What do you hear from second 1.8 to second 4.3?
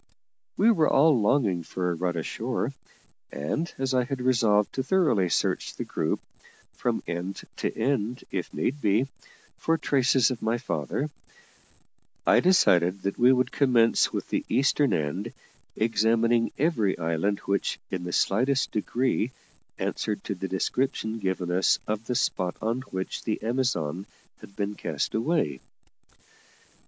a run ashore; and, as I had